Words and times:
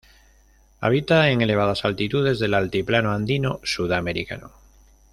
Habita 0.79 1.29
en 1.29 1.41
elevadas 1.41 1.85
altitudes 1.85 2.39
del 2.39 2.55
altiplano 2.55 3.11
andino 3.13 3.59
sudamericano. 3.63 4.51